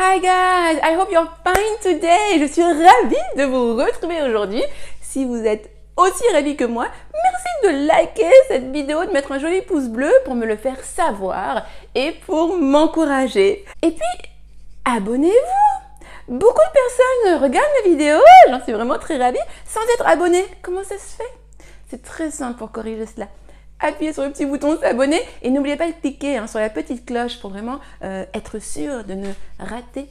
Hi 0.00 0.20
guys, 0.20 0.78
I 0.80 0.94
hope 0.94 1.10
you're 1.10 1.28
fine 1.42 1.76
today. 1.82 2.38
Je 2.38 2.46
suis 2.46 2.62
ravie 2.62 3.16
de 3.36 3.42
vous 3.42 3.74
retrouver 3.74 4.22
aujourd'hui. 4.22 4.62
Si 5.02 5.24
vous 5.24 5.44
êtes 5.44 5.72
aussi 5.96 6.22
ravis 6.32 6.54
que 6.54 6.64
moi, 6.64 6.86
merci 7.12 7.48
de 7.64 7.88
liker 7.88 8.30
cette 8.46 8.70
vidéo, 8.70 9.04
de 9.06 9.10
mettre 9.10 9.32
un 9.32 9.40
joli 9.40 9.60
pouce 9.60 9.88
bleu 9.88 10.12
pour 10.24 10.36
me 10.36 10.46
le 10.46 10.56
faire 10.56 10.84
savoir 10.84 11.66
et 11.96 12.12
pour 12.26 12.56
m'encourager. 12.58 13.64
Et 13.82 13.90
puis, 13.90 14.30
abonnez-vous. 14.84 16.28
Beaucoup 16.28 16.62
de 16.62 17.32
personnes 17.32 17.42
regardent 17.42 17.66
mes 17.82 17.90
vidéos, 17.90 18.20
j'en 18.50 18.62
suis 18.62 18.74
vraiment 18.74 19.00
très 19.00 19.18
ravie, 19.18 19.38
sans 19.66 19.82
être 19.94 20.06
abonné. 20.06 20.44
Comment 20.62 20.84
ça 20.84 20.96
se 20.96 21.16
fait? 21.16 21.64
C'est 21.90 22.04
très 22.04 22.30
simple 22.30 22.56
pour 22.56 22.70
corriger 22.70 23.06
cela 23.06 23.26
appuyez 23.80 24.12
sur 24.12 24.24
le 24.24 24.30
petit 24.30 24.46
bouton 24.46 24.78
s'abonner 24.78 25.20
et 25.42 25.50
n'oubliez 25.50 25.76
pas 25.76 25.86
de 25.86 25.92
cliquer 25.92 26.36
hein, 26.36 26.46
sur 26.46 26.60
la 26.60 26.70
petite 26.70 27.06
cloche 27.06 27.38
pour 27.40 27.50
vraiment 27.50 27.78
euh, 28.02 28.24
être 28.34 28.58
sûr 28.58 29.04
de 29.04 29.14
ne 29.14 29.28
rater 29.58 30.06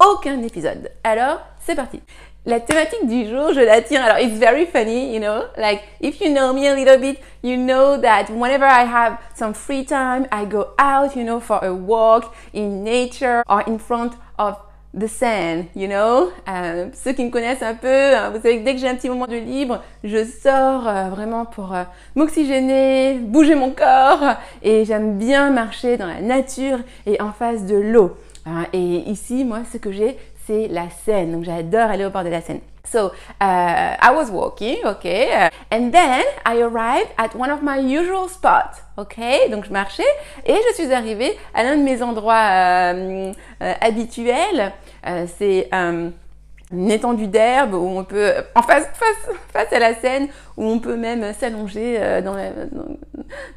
aucun 0.00 0.42
épisode. 0.42 0.90
Alors, 1.04 1.40
c'est 1.60 1.74
parti. 1.74 2.00
La 2.46 2.60
thématique 2.60 3.06
du 3.06 3.26
jour, 3.26 3.54
je 3.54 3.60
la 3.60 3.80
tiens. 3.80 4.04
Alors, 4.04 4.18
it's 4.18 4.38
very 4.38 4.66
funny, 4.66 5.14
you 5.14 5.18
know? 5.18 5.44
Like, 5.56 5.82
if 6.02 6.20
you 6.20 6.30
know 6.30 6.52
me 6.52 6.68
a 6.68 6.74
little 6.74 6.98
bit, 6.98 7.18
you 7.42 7.56
know 7.56 7.96
that 7.96 8.26
whenever 8.28 8.66
I 8.66 8.84
have 8.84 9.18
some 9.34 9.54
free 9.54 9.84
time, 9.84 10.26
I 10.30 10.44
go 10.44 10.74
out, 10.78 11.16
you 11.16 11.24
know, 11.24 11.40
for 11.40 11.64
a 11.64 11.72
walk 11.72 12.34
in 12.52 12.84
nature 12.84 13.42
or 13.48 13.62
in 13.62 13.78
front 13.78 14.12
of 14.38 14.58
the 14.98 15.06
scène, 15.06 15.66
you 15.74 15.88
know? 15.88 16.30
Euh, 16.48 16.88
ceux 16.92 17.12
qui 17.12 17.24
me 17.24 17.30
connaissent 17.30 17.62
un 17.62 17.74
peu, 17.74 18.14
hein, 18.14 18.30
vous 18.30 18.40
savez 18.40 18.60
que 18.60 18.64
dès 18.64 18.74
que 18.74 18.80
j'ai 18.80 18.88
un 18.88 18.94
petit 18.94 19.08
moment 19.08 19.26
de 19.26 19.36
libre, 19.36 19.82
je 20.04 20.24
sors 20.24 20.86
euh, 20.86 21.08
vraiment 21.10 21.44
pour 21.44 21.74
euh, 21.74 21.82
m'oxygéner, 22.14 23.18
bouger 23.18 23.54
mon 23.54 23.70
corps 23.70 24.36
et 24.62 24.84
j'aime 24.84 25.18
bien 25.18 25.50
marcher 25.50 25.96
dans 25.96 26.06
la 26.06 26.20
nature 26.20 26.78
et 27.06 27.20
en 27.20 27.32
face 27.32 27.66
de 27.66 27.76
l'eau. 27.76 28.16
Hein. 28.46 28.66
et 28.72 29.08
ici, 29.08 29.44
moi, 29.44 29.60
ce 29.72 29.78
que 29.78 29.90
j'ai, 29.90 30.18
c'est 30.46 30.68
la 30.68 30.90
Seine. 31.04 31.32
Donc 31.32 31.44
j'adore 31.44 31.90
aller 31.90 32.04
au 32.04 32.10
bord 32.10 32.24
de 32.24 32.28
la 32.28 32.40
Seine. 32.40 32.60
So 32.84 33.12
uh, 33.40 33.96
I 33.98 34.12
was 34.14 34.30
walking, 34.30 34.84
okay, 34.84 35.32
uh, 35.32 35.50
and 35.70 35.90
then 35.90 36.22
I 36.44 36.60
arrived 36.60 37.10
at 37.16 37.34
one 37.34 37.50
of 37.50 37.62
my 37.62 37.78
usual 37.78 38.28
spots, 38.28 38.82
okay. 38.98 39.48
Donc 39.48 39.64
je 39.64 39.72
marchais 39.72 40.04
et 40.44 40.54
je 40.54 40.74
suis 40.74 40.92
arrivée 40.92 41.36
à 41.54 41.64
l'un 41.64 41.76
de 41.76 41.82
mes 41.82 42.02
endroits 42.02 42.34
euh, 42.34 43.32
euh, 43.62 43.74
habituels. 43.80 44.72
Euh, 45.06 45.26
c'est 45.38 45.70
une 45.72 46.90
étendue 46.90 47.26
d'herbe 47.26 47.74
où 47.74 47.98
on 47.98 48.04
peut, 48.04 48.32
en 48.54 48.62
face, 48.62 48.86
face, 48.94 49.36
face 49.52 49.72
à 49.72 49.78
la 49.78 49.94
Seine, 49.94 50.28
où 50.56 50.64
on 50.64 50.78
peut 50.78 50.96
même 50.96 51.32
s'allonger 51.32 51.98
dans, 52.22 52.34
dans, 52.34 52.96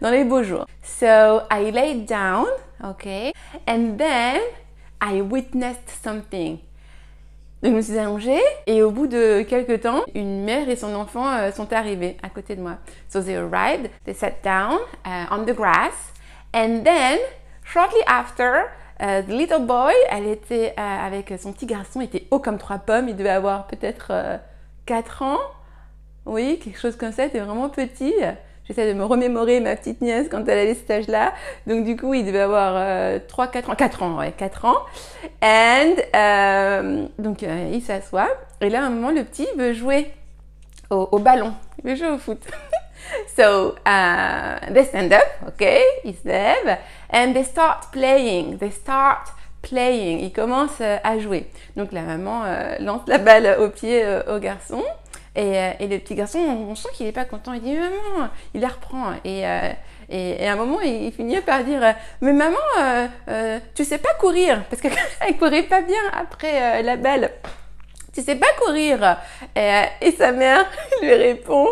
dans 0.01 0.09
les 0.09 0.23
beaux 0.23 0.43
jours. 0.43 0.65
So 0.81 1.41
I 1.51 1.71
laid 1.71 2.05
down, 2.05 2.45
okay, 2.83 3.33
and 3.67 3.97
then 3.97 4.39
I 5.01 5.21
witnessed 5.21 5.89
something. 6.01 6.59
Donc 7.63 7.71
je 7.71 7.77
me 7.77 7.81
suis 7.81 7.97
allongée 7.97 8.39
et 8.67 8.83
au 8.83 8.91
bout 8.91 9.07
de 9.07 9.41
quelques 9.41 9.81
temps, 9.81 10.01
une 10.13 10.43
mère 10.43 10.69
et 10.69 10.75
son 10.75 10.93
enfant 10.93 11.27
euh, 11.27 11.51
sont 11.51 11.73
arrivés 11.73 12.15
à 12.21 12.29
côté 12.29 12.55
de 12.55 12.61
moi. 12.61 12.77
So 13.09 13.21
they 13.21 13.35
arrived, 13.35 13.89
they 14.05 14.13
sat 14.13 14.43
down 14.43 14.77
uh, 15.05 15.25
on 15.31 15.43
the 15.45 15.55
grass 15.55 15.93
and 16.53 16.83
then 16.83 17.17
shortly 17.63 18.01
after, 18.05 18.65
uh, 18.99 19.23
the 19.23 19.31
little 19.31 19.65
boy, 19.65 19.93
elle 20.11 20.27
était 20.27 20.75
uh, 20.77 21.05
avec 21.05 21.33
son 21.39 21.51
petit 21.51 21.65
garçon, 21.65 22.01
il 22.01 22.05
était 22.05 22.27
haut 22.29 22.39
comme 22.39 22.59
trois 22.59 22.77
pommes, 22.77 23.09
il 23.09 23.15
devait 23.15 23.29
avoir 23.29 23.65
peut-être 23.65 24.39
4 24.85 25.21
ans. 25.23 25.39
Oui, 26.25 26.59
quelque 26.63 26.79
chose 26.79 26.95
comme 26.95 27.11
ça, 27.11 27.23
il 27.23 27.29
était 27.29 27.39
vraiment 27.39 27.69
petit. 27.69 28.13
J'essaie 28.67 28.87
de 28.87 28.93
me 28.93 29.05
remémorer 29.05 29.61
ma 29.61 29.75
petite 29.75 30.01
nièce 30.01 30.27
quand 30.29 30.47
elle 30.47 30.59
avait 30.59 30.75
cet 30.75 30.91
âge-là. 30.91 31.33
Donc 31.67 31.85
du 31.85 31.95
coup, 31.95 32.13
il 32.13 32.25
devait 32.25 32.41
avoir 32.41 33.21
3, 33.27 33.47
4 33.47 33.69
ans. 33.69 33.75
4 33.75 34.03
ans, 34.03 34.17
ouais, 34.17 34.33
4 34.35 34.65
ans. 34.65 34.77
And, 35.41 35.95
euh, 36.15 37.05
donc 37.19 37.43
euh, 37.43 37.69
il 37.71 37.81
s'assoit. 37.81 38.29
Et 38.61 38.69
là, 38.69 38.83
à 38.83 38.85
un 38.85 38.89
moment, 38.89 39.11
le 39.11 39.23
petit 39.23 39.47
veut 39.57 39.73
jouer 39.73 40.11
au, 40.89 41.19
ballon. 41.19 41.53
Il 41.79 41.89
veut 41.89 41.95
jouer 41.95 42.09
au 42.09 42.17
foot. 42.17 42.39
so, 43.37 43.75
uh, 43.85 44.73
they 44.73 44.85
stand 44.85 45.13
up, 45.13 45.21
okay? 45.47 45.81
Ils 46.03 46.15
se 46.15 46.27
lèvent. 46.27 46.77
And 47.13 47.33
they 47.33 47.43
start 47.43 47.91
playing. 47.91 48.57
They 48.57 48.71
start 48.71 49.27
playing. 49.61 50.19
Ils 50.21 50.33
commencent 50.33 50.81
à 50.81 51.19
jouer. 51.19 51.47
Donc 51.75 51.91
la 51.91 52.01
maman 52.01 52.43
euh, 52.45 52.75
lance 52.79 53.01
la 53.07 53.17
balle 53.17 53.57
au 53.59 53.69
pied 53.69 54.03
au 54.27 54.39
garçon. 54.39 54.83
Euh, 55.37 55.71
et, 55.79 55.87
le 55.87 55.99
petit 55.99 56.15
garçon, 56.15 56.39
on, 56.39 56.75
sent 56.75 56.89
qu'il 56.93 57.05
n'est 57.05 57.11
pas 57.11 57.25
content. 57.25 57.53
Il 57.53 57.61
dit 57.61 57.75
Maman, 57.75 58.29
il 58.53 58.61
la 58.61 58.69
reprend. 58.69 59.13
Et, 59.23 59.45
euh, 59.45 59.69
et, 60.09 60.47
à 60.47 60.53
un 60.53 60.55
moment, 60.55 60.81
il, 60.81 61.11
finit 61.11 61.39
par 61.41 61.63
dire 61.63 61.81
Mais 62.21 62.33
maman, 62.33 62.57
euh, 63.29 63.59
tu 63.75 63.85
sais 63.85 63.99
pas 63.99 64.13
courir. 64.19 64.63
Parce 64.69 64.81
qu'elle 64.81 65.37
courait 65.37 65.63
pas 65.63 65.81
bien 65.81 66.01
après 66.13 66.81
la 66.81 66.95
balle. 66.95 67.31
Tu 68.13 68.23
sais 68.23 68.35
pas 68.35 68.47
courir. 68.59 69.17
Et, 69.55 70.11
sa 70.17 70.31
mère 70.31 70.65
lui 71.01 71.13
répond 71.13 71.67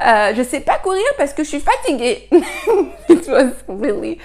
Je 0.00 0.42
sais 0.42 0.60
pas 0.60 0.78
courir 0.78 1.06
parce 1.16 1.32
que 1.32 1.44
je 1.44 1.48
suis 1.48 1.60
fatiguée. 1.60 2.28
It 3.08 3.28
was 3.28 3.52
really 3.68 4.18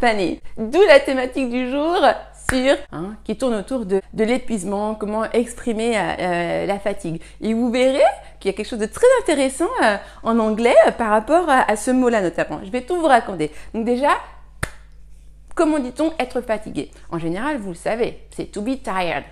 funny. 0.00 0.40
D'où 0.56 0.80
la 0.86 1.00
thématique 1.00 1.50
du 1.50 1.70
jour 1.70 1.98
Hein, 2.50 3.16
qui 3.24 3.36
tourne 3.36 3.54
autour 3.54 3.84
de, 3.84 4.00
l'épuisement, 4.14 4.94
comment 4.94 5.30
exprimer 5.32 5.98
euh, 5.98 6.00
euh, 6.18 6.66
la 6.66 6.78
fatigue. 6.78 7.20
Et 7.42 7.52
vous 7.52 7.70
verrez 7.70 8.00
qu'il 8.40 8.50
y 8.50 8.54
a 8.54 8.56
quelque 8.56 8.68
chose 8.68 8.78
de 8.78 8.86
très 8.86 9.06
intéressant 9.20 9.68
euh, 9.84 9.96
en 10.22 10.38
anglais 10.38 10.74
par 10.96 11.10
rapport 11.10 11.46
à, 11.50 11.76
ce 11.76 11.90
mot-là 11.90 12.22
notamment. 12.22 12.60
Je 12.64 12.70
vais 12.70 12.80
tout 12.80 12.96
vous 12.96 13.06
raconter. 13.06 13.52
Donc 13.74 13.84
déjà, 13.84 14.12
comment 15.54 15.78
dit-on 15.78 16.12
être 16.18 16.40
fatigué? 16.40 16.90
En 17.10 17.18
général, 17.18 17.58
vous 17.58 17.70
le 17.70 17.74
savez, 17.74 18.18
c'est 18.30 18.50
to 18.50 18.62
be 18.62 18.82
tired. 18.82 19.24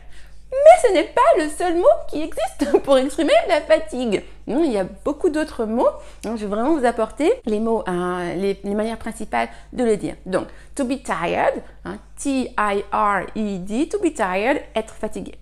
Mais 0.53 0.89
ce 0.89 0.93
n'est 0.93 1.05
pas 1.05 1.21
le 1.39 1.49
seul 1.49 1.77
mot 1.77 1.85
qui 2.09 2.23
existe 2.23 2.79
pour 2.85 2.99
exprimer 2.99 3.33
la 3.49 3.61
fatigue. 3.61 4.23
Il 4.47 4.73
y 4.73 4.79
a 4.79 4.85
beaucoup 5.05 5.29
d'autres 5.29 5.65
mots. 5.65 5.89
je 6.25 6.31
vais 6.31 6.47
vraiment 6.47 6.77
vous 6.77 6.85
apporter 6.85 7.33
les 7.47 7.59
mots, 7.59 7.83
hein, 7.87 8.35
les, 8.37 8.59
manières 8.65 8.99
principales 8.99 9.49
de 9.73 9.83
le 9.83 9.97
dire. 9.97 10.15
Donc, 10.25 10.47
to 10.75 10.85
be 10.85 11.03
tired, 11.03 11.63
hein, 11.85 11.99
T-I-R-E-D, 12.17 13.89
to 13.89 13.99
be 13.99 14.15
tired, 14.15 14.63
être 14.77 14.95
fatigué. 14.95 15.35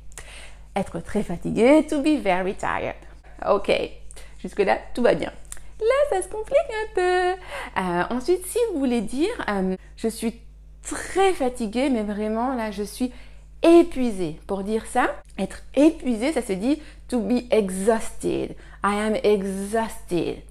Être 0.75 1.01
très 1.01 1.23
fatigué, 1.23 1.87
to 1.87 2.01
be 2.01 2.19
very 2.21 2.55
tired. 2.55 2.97
Ok, 3.47 3.71
jusque-là, 4.41 4.79
tout 4.95 5.03
va 5.03 5.15
bien. 5.15 5.33
Là, 5.81 5.95
ça 6.11 6.23
se 6.23 6.29
complique 6.29 6.57
un 6.59 6.95
peu. 6.95 7.01
Euh, 7.81 8.17
ensuite, 8.17 8.47
si 8.47 8.59
vous 8.73 8.79
voulez 8.79 9.03
dire, 9.03 9.35
euh, 9.49 9.77
je 9.97 10.09
suis 10.09 10.41
très 10.83 11.33
fatigué, 11.33 11.91
mais 11.91 12.03
vraiment, 12.03 12.55
là, 12.55 12.71
je 12.71 12.83
suis 12.83 13.13
épuisé. 13.65 14.39
Pour 14.47 14.63
dire 14.63 14.87
ça, 14.87 15.11
être 15.39 15.63
épuisé, 15.75 16.33
ça 16.33 16.43
se 16.43 16.53
dit 16.53 16.81
to 17.09 17.21
be 17.21 17.43
exhausted. 17.51 18.55
I 18.85 18.95
am 18.95 19.17
exhausted. 19.23 20.43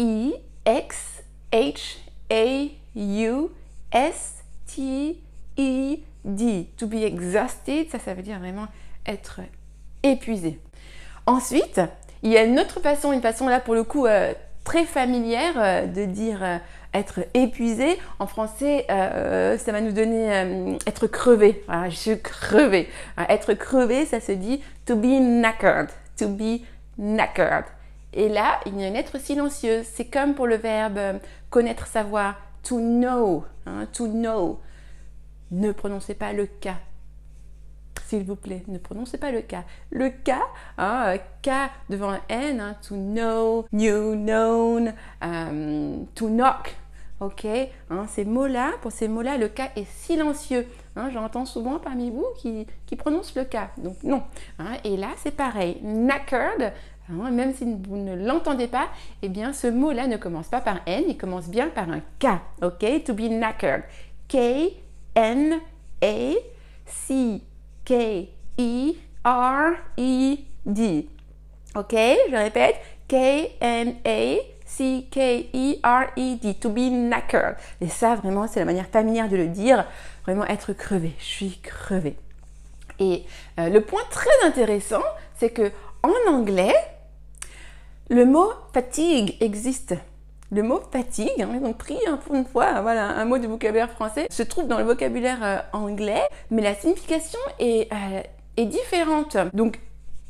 E 0.00 0.32
X 0.66 1.22
H 1.52 1.98
A 2.30 2.70
U 2.96 3.48
S 3.92 4.42
T 4.66 5.18
E 5.58 5.98
D. 6.24 6.66
To 6.78 6.86
be 6.86 6.94
exhausted, 6.94 7.88
ça 7.90 7.98
ça 7.98 8.14
veut 8.14 8.22
dire 8.22 8.38
vraiment 8.38 8.66
être 9.06 9.40
épuisé. 10.02 10.58
Ensuite, 11.26 11.80
il 12.22 12.32
y 12.32 12.36
a 12.36 12.44
une 12.44 12.58
autre 12.58 12.80
façon, 12.80 13.12
une 13.12 13.20
façon 13.20 13.48
là 13.48 13.60
pour 13.60 13.74
le 13.74 13.84
coup 13.84 14.06
euh, 14.06 14.32
très 14.64 14.84
familière 14.84 15.54
euh, 15.56 15.86
de 15.86 16.04
dire 16.04 16.42
euh, 16.42 16.58
être 16.96 17.20
épuisé. 17.34 17.98
En 18.18 18.26
français, 18.26 18.86
euh, 18.90 19.58
ça 19.58 19.72
va 19.72 19.80
nous 19.80 19.92
donner 19.92 20.32
euh, 20.32 20.78
être 20.86 21.06
crevé. 21.06 21.62
je 21.88 21.94
suis 21.94 22.20
crevé. 22.20 22.88
être 23.28 23.54
crevé, 23.54 24.06
ça 24.06 24.20
se 24.20 24.32
dit 24.32 24.62
to 24.84 24.96
be 24.96 25.18
knackered. 25.20 25.90
To 26.18 26.28
be 26.28 26.60
knackered. 26.98 27.64
Et 28.12 28.28
là, 28.28 28.60
il 28.64 28.80
y 28.80 28.84
a 28.84 28.88
une 28.88 28.94
lettre 28.94 29.20
silencieuse. 29.20 29.86
C'est 29.92 30.06
comme 30.06 30.34
pour 30.34 30.46
le 30.46 30.56
verbe 30.56 30.98
euh, 30.98 31.12
connaître, 31.50 31.86
savoir. 31.86 32.36
To 32.62 32.78
know. 32.78 33.44
Hein, 33.66 33.86
to 33.92 34.08
know. 34.08 34.60
Ne 35.50 35.72
prononcez 35.72 36.14
pas 36.14 36.32
le 36.32 36.46
K. 36.46 36.70
S'il 38.06 38.24
vous 38.24 38.36
plaît, 38.36 38.62
ne 38.68 38.78
prononcez 38.78 39.18
pas 39.18 39.30
le 39.30 39.42
K. 39.42 39.56
Le 39.90 40.10
K, 40.10 40.32
hein, 40.78 41.16
K 41.42 41.50
devant 41.90 42.10
un 42.10 42.20
N, 42.28 42.60
hein, 42.60 42.76
to 42.86 42.94
know, 42.94 43.66
new, 43.72 44.14
known, 44.14 44.92
to 46.14 46.28
knock, 46.28 46.76
Ok 47.20 47.46
hein, 47.46 48.06
Ces 48.08 48.24
mots-là, 48.24 48.72
pour 48.82 48.92
ces 48.92 49.08
mots-là, 49.08 49.38
le 49.38 49.48
cas 49.48 49.70
est 49.76 49.88
silencieux. 49.90 50.66
Hein, 50.96 51.08
J'entends 51.12 51.46
souvent 51.46 51.78
parmi 51.78 52.10
vous 52.10 52.26
qui, 52.38 52.66
qui 52.86 52.96
prononcent 52.96 53.34
le 53.34 53.44
cas. 53.44 53.70
Donc 53.78 54.02
non. 54.02 54.22
Hein, 54.58 54.72
et 54.84 54.96
là, 54.96 55.08
c'est 55.16 55.34
pareil. 55.34 55.78
Knackered, 55.82 56.72
hein, 57.10 57.30
même 57.30 57.54
si 57.54 57.64
vous 57.64 57.96
ne 57.96 58.14
l'entendez 58.14 58.66
pas, 58.66 58.88
eh 59.22 59.28
bien, 59.28 59.52
ce 59.54 59.66
mot-là 59.66 60.06
ne 60.06 60.16
commence 60.18 60.48
pas 60.48 60.60
par 60.60 60.80
N, 60.86 61.04
il 61.08 61.16
commence 61.16 61.48
bien 61.48 61.68
par 61.68 61.88
un 61.90 62.00
K. 62.18 62.26
Ok? 62.62 63.04
To 63.04 63.14
be 63.14 63.28
knackered. 63.28 63.84
K-N-A-C-K-E-R-E-D. 64.28 65.58
Ok 71.76 71.92
Je 71.92 72.36
répète. 72.36 72.76
K-N-A. 73.08 74.55
C-K-E-R-E-D, 74.76 76.54
to 76.60 76.68
be 76.68 76.90
knackered. 76.90 77.56
Et 77.80 77.88
ça, 77.88 78.14
vraiment, 78.14 78.46
c'est 78.46 78.60
la 78.60 78.66
manière 78.66 78.86
familière 78.86 79.28
de 79.28 79.36
le 79.36 79.46
dire. 79.46 79.86
Vraiment 80.24 80.46
être 80.46 80.72
crevé. 80.72 81.14
Je 81.18 81.24
suis 81.24 81.58
crevé. 81.62 82.16
Et 82.98 83.24
euh, 83.58 83.68
le 83.68 83.80
point 83.80 84.02
très 84.10 84.44
intéressant, 84.44 85.02
c'est 85.38 85.50
que 85.50 85.70
en 86.02 86.12
anglais, 86.30 86.74
le 88.10 88.24
mot 88.24 88.52
fatigue 88.72 89.36
existe. 89.40 89.94
Le 90.52 90.62
mot 90.62 90.80
fatigue, 90.92 91.40
hein, 91.40 91.50
ils 91.54 91.66
ont 91.66 91.72
pris 91.72 91.98
pour 92.24 92.34
une 92.34 92.46
fois 92.46 92.80
voilà, 92.80 93.08
un 93.08 93.24
mot 93.24 93.38
du 93.38 93.48
vocabulaire 93.48 93.90
français, 93.90 94.28
se 94.30 94.44
trouve 94.44 94.68
dans 94.68 94.78
le 94.78 94.84
vocabulaire 94.84 95.42
euh, 95.42 95.58
anglais, 95.72 96.22
mais 96.50 96.62
la 96.62 96.74
signification 96.74 97.40
est, 97.58 97.92
euh, 97.92 98.22
est 98.56 98.66
différente. 98.66 99.36
Donc 99.54 99.80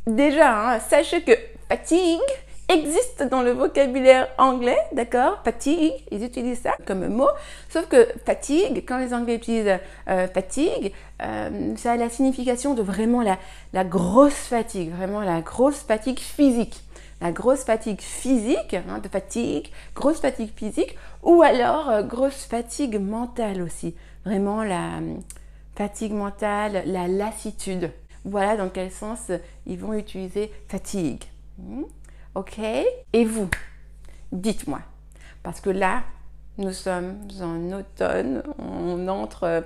déjà, 0.06 0.72
hein, 0.72 0.81
sachez 0.81 1.22
que 1.22 1.32
fatigue 1.69 2.20
existe 2.68 3.22
dans 3.30 3.42
le 3.42 3.52
vocabulaire 3.52 4.28
anglais, 4.38 4.78
d'accord? 4.92 5.40
Fatigue, 5.44 5.92
ils 6.10 6.24
utilisent 6.24 6.62
ça 6.62 6.74
comme 6.86 7.06
mot, 7.08 7.28
sauf 7.68 7.86
que 7.88 8.06
fatigue, 8.24 8.84
quand 8.86 8.98
les 8.98 9.14
Anglais 9.14 9.36
utilisent 9.36 9.78
euh, 10.08 10.26
fatigue, 10.28 10.92
ça 11.18 11.92
a 11.92 11.96
la 11.96 12.10
signification 12.10 12.74
de 12.74 12.82
vraiment 12.82 13.22
la, 13.22 13.84
grosse 13.84 14.34
fatigue, 14.34 14.92
vraiment 14.92 15.20
la 15.20 15.40
grosse 15.40 15.78
fatigue 15.78 16.18
physique 16.18 16.82
la 17.20 17.32
grosse 17.32 17.64
fatigue 17.64 18.00
physique, 18.00 18.74
hein, 18.74 18.98
de 19.02 19.08
fatigue, 19.08 19.69
grosse 19.94 20.20
fatigue 20.20 20.50
physique, 20.54 20.96
ou 21.22 21.42
alors 21.42 21.88
euh, 21.88 22.02
grosse 22.02 22.44
fatigue 22.44 23.00
mentale 23.00 23.62
aussi. 23.62 23.94
Vraiment 24.24 24.62
la 24.62 25.00
fatigue 25.76 26.12
mentale, 26.12 26.82
la 26.86 27.08
lassitude. 27.08 27.90
Voilà 28.24 28.56
dans 28.56 28.69
quel 28.69 28.90
sens 28.90 29.30
euh, 29.30 29.38
ils 29.66 29.78
vont 29.78 29.94
utiliser 29.94 30.50
fatigue. 30.69 31.24
Hmm? 31.58 31.84
Ok? 32.36 32.58
Et 32.58 33.24
vous 33.24 33.48
Dites-moi. 34.30 34.80
Parce 35.42 35.62
que 35.62 35.70
là, 35.70 36.02
nous 36.58 36.72
sommes 36.72 37.16
en 37.40 37.72
automne, 37.72 38.42
on 38.58 39.08
entre 39.08 39.44
euh, 39.44 39.60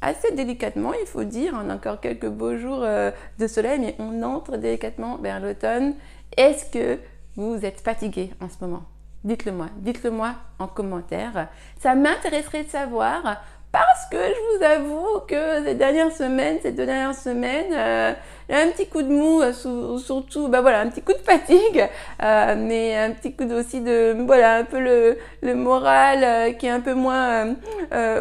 assez 0.00 0.32
délicatement, 0.32 0.94
il 0.94 1.06
faut 1.06 1.24
dire, 1.24 1.52
on 1.54 1.68
a 1.68 1.74
encore 1.74 2.00
quelques 2.00 2.28
beaux 2.28 2.56
jours 2.56 2.80
de 2.80 3.46
soleil, 3.46 3.78
mais 3.78 3.94
on 3.98 4.22
entre 4.22 4.56
délicatement 4.56 5.18
vers 5.18 5.38
l'automne. 5.38 5.96
Est-ce 6.34 6.64
que 6.70 6.98
vous 7.36 7.62
êtes 7.66 7.80
fatigué 7.80 8.32
en 8.40 8.48
ce 8.48 8.64
moment? 8.64 8.84
Dites-le 9.24 9.52
moi, 9.52 9.66
dites-le 9.76 10.10
moi 10.10 10.36
en 10.58 10.66
commentaire. 10.66 11.48
Ça 11.78 11.94
m'intéresserait 11.94 12.64
de 12.64 12.70
savoir 12.70 13.42
parce 13.72 14.06
que 14.10 14.16
je 14.16 14.56
vous 14.56 14.64
avoue 14.64 15.20
que 15.28 15.64
ces 15.64 15.74
dernières 15.74 16.12
semaines, 16.12 16.58
ces 16.62 16.72
deux 16.72 16.86
dernières 16.86 17.14
semaines, 17.14 17.72
euh, 17.72 18.12
un 18.50 18.68
petit 18.68 18.86
coup 18.86 19.02
de 19.02 19.08
mou, 19.08 19.42
euh, 19.42 19.52
surtout, 19.98 20.48
bah 20.48 20.60
voilà, 20.62 20.80
un 20.80 20.88
petit 20.88 21.02
coup 21.02 21.12
de 21.12 21.18
fatigue, 21.18 21.86
euh, 22.22 22.54
mais 22.56 22.96
un 22.96 23.10
petit 23.10 23.34
coup 23.34 23.44
aussi 23.52 23.80
de, 23.80 24.16
voilà, 24.24 24.56
un 24.56 24.64
peu 24.64 24.80
le, 24.80 25.18
le 25.42 25.54
moral 25.54 26.56
qui 26.56 26.66
est 26.66 26.70
un 26.70 26.80
peu 26.80 26.94
moins 26.94 27.54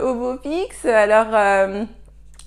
au 0.04 0.14
beau 0.16 0.38
fixe. 0.38 0.86
Alors, 0.86 1.28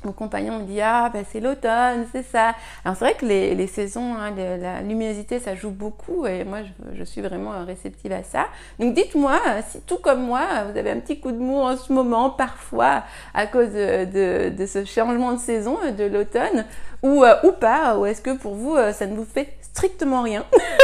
mon 0.05 0.13
compagnon 0.13 0.61
me 0.61 0.65
dit 0.65 0.81
ah 0.81 1.11
ben 1.13 1.25
c'est 1.31 1.41
l'automne 1.41 2.07
c'est 2.13 2.23
ça. 2.23 2.55
Alors 2.85 2.97
c'est 2.97 3.05
vrai 3.05 3.15
que 3.15 3.27
les, 3.27 3.67
saisons 3.67 4.15
hein, 4.15 4.33
la 4.37 4.81
luminosité 4.83 5.39
ça 5.39 5.55
joue 5.55 5.71
beaucoup 5.71 6.27
et 6.27 6.45
moi 6.45 6.59
je, 6.95 7.05
suis 7.05 7.21
vraiment 7.21 7.65
réceptive 7.65 8.13
à 8.13 8.23
ça. 8.23 8.47
Donc 8.79 8.95
dites-moi 8.95 9.39
si 9.69 9.81
tout 9.83 9.99
comme 9.99 10.23
moi 10.23 10.43
vous 10.71 10.79
avez 10.79 10.91
un 10.91 11.01
petit 11.01 11.21
coup 11.21 11.33
de 11.33 11.39
mou 11.39 11.57
en 11.59 11.77
ce 11.77 11.93
moment 11.93 12.31
parfois 12.31 13.03
à 13.35 13.47
cause 13.47 13.73
de, 13.73 14.67
ce 14.67 14.85
changement 14.85 15.33
de 15.33 15.39
saison 15.39 15.79
de 15.97 16.05
l'automne 16.05 16.65
ou, 17.03 17.25
euh, 17.25 17.53
pas 17.53 17.99
ou 17.99 18.07
est-ce 18.07 18.23
que 18.23 18.37
pour 18.37 18.55
vous 18.55 18.77
euh, 18.77 18.93
ça 18.93 19.07
ne 19.07 19.15
vous 19.15 19.25
fait 19.25 19.55
strictement 19.61 20.23
rien? 20.23 20.45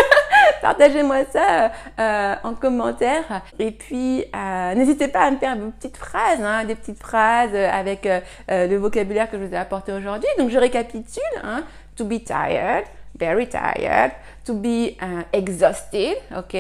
Partagez-moi 0.67 1.19
ça 1.33 1.71
euh, 2.01 2.35
en 2.43 2.55
commentaire. 2.55 3.43
Et 3.61 3.71
puis, 3.71 4.25
euh, 4.35 4.75
n'hésitez 4.75 5.07
pas 5.07 5.21
à 5.21 5.31
me 5.31 5.37
faire 5.37 5.57
vos 5.57 5.71
petites 5.71 5.97
phrases, 5.97 6.43
hein, 6.43 6.65
des 6.65 6.75
petites 6.75 6.99
phrases 6.99 7.55
avec 7.55 8.05
euh, 8.05 8.21
le 8.49 8.77
vocabulaire 8.77 9.31
que 9.31 9.39
je 9.39 9.45
vous 9.45 9.55
ai 9.55 9.57
apporté 9.57 9.93
aujourd'hui. 9.93 10.29
Donc, 10.39 10.51
je 10.51 10.59
récapitule. 10.59 11.23
Hein. 11.45 11.63
To 11.95 12.05
be 12.05 12.19
tired, 12.19 12.85
very 13.17 13.49
tired. 13.49 14.11
To 14.45 14.55
be 14.55 14.97
exhausted, 15.33 16.17
ok. 16.37 16.57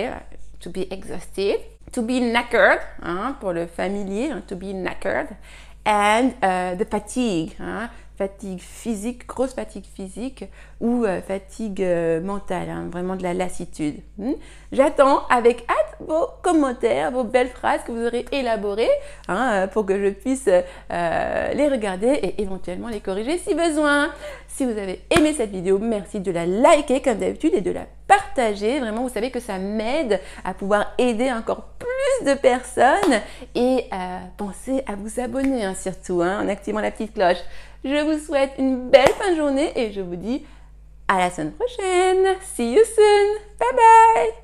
To 0.61 0.71
be 0.71 0.87
exhausted. 0.93 1.57
To 1.91 2.03
be 2.03 2.21
knackered, 2.21 2.79
hein, 3.03 3.35
pour 3.41 3.55
le 3.55 3.67
familier. 3.67 4.31
To 4.47 4.55
be 4.55 4.73
knackered. 4.73 5.31
And 5.85 6.31
the 6.79 6.85
fatigue, 6.89 7.57
fatigue 8.17 8.61
physique, 8.61 9.27
grosse 9.27 9.55
fatigue 9.55 9.85
physique 9.85 10.45
ou 10.81 11.05
euh, 11.05 11.21
fatigue 11.21 11.83
euh, 11.83 12.21
mentale, 12.21 12.71
hein, 12.71 12.89
vraiment 12.91 13.17
de 13.17 13.23
la 13.23 13.35
lassitude. 13.35 13.97
Hmm? 14.19 14.33
J'attends 14.73 15.27
avec 15.29 15.65
hâte 15.69 15.97
vos 16.01 16.27
commentaires, 16.43 17.11
vos 17.11 17.25
belles 17.25 17.49
phrases 17.49 17.83
que 17.85 17.93
vous 17.93 18.07
aurez 18.07 18.25
élaborées 18.33 18.91
hein, 19.29 19.53
euh, 19.53 19.67
pour 19.67 19.87
que 19.87 19.99
je 20.03 20.11
puisse 20.11 20.47
les 20.47 21.69
regarder 21.69 22.09
et 22.09 22.43
éventuellement 22.43 22.89
les 22.89 23.01
corriger 23.01 23.39
si 23.39 23.55
besoin. 23.55 24.11
Si 24.49 24.65
vous 24.65 24.79
avez 24.79 25.03
aimé 25.11 25.35
cette 25.35 25.51
vidéo, 25.51 25.79
merci 25.79 26.21
de 26.21 26.31
la 26.31 26.47
liker 26.47 27.03
comme 27.03 27.19
d'habitude 27.19 27.55
et 27.55 27.61
de 27.61 27.71
la 27.71 27.87
partager. 28.07 28.81
Vraiment, 28.81 29.03
vous 29.03 29.13
savez 29.13 29.31
que 29.31 29.41
ça 29.41 29.59
m'aide 29.59 30.21
à 30.45 30.55
pouvoir 30.55 30.93
aider 30.99 31.31
encore 31.31 31.65
plus 31.79 31.86
de 32.25 32.35
personnes 32.35 33.21
et 33.55 33.89
pensez 34.37 34.83
à 34.87 34.95
vous 34.97 35.21
abonner 35.21 35.65
hein, 35.65 35.75
surtout 35.75 36.23
en 36.23 36.49
activant 36.49 36.81
la 36.81 36.91
petite 36.91 37.15
cloche. 37.15 37.39
Je 37.85 38.03
vous 38.05 38.19
souhaite 38.25 38.53
une 38.59 38.89
belle 38.91 39.13
fin 39.19 39.31
de 39.33 39.37
journée 39.37 39.73
et 39.77 39.93
je 39.93 40.01
vous 40.01 40.17
dis 40.17 40.45
à 41.09 41.19
la 41.19 41.31
semaine 41.31 41.53
prochaine. 41.53 42.37
See 42.43 42.73
you 42.73 42.83
soon. 42.85 43.39
Bye 43.59 43.77
bye. 43.77 44.37